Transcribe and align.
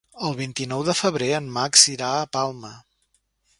El 0.27 0.31
vint-i-nou 0.37 0.81
de 0.87 0.95
febrer 0.99 1.27
en 1.41 1.51
Max 1.59 1.85
irà 1.93 2.11
a 2.17 2.25
Palma. 2.39 2.75